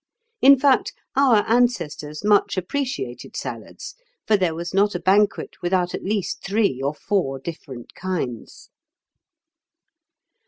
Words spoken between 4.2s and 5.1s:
for there was not a